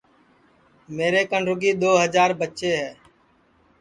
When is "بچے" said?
2.41-2.71